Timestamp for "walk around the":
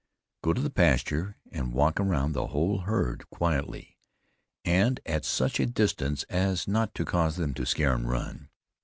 1.75-2.47